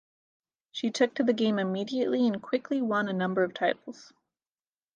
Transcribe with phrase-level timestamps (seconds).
[0.71, 4.11] She took to the game immediately and quickly won a number of titles.